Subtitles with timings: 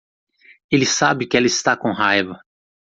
[0.71, 2.41] Ele sabe que ela está com raiva.